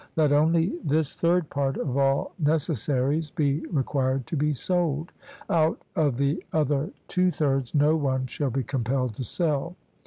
[0.15, 5.11] Let only this third part of all necessaries be required to be sold;
[5.47, 9.75] out of the other two thirds no one shall be compelled to sell.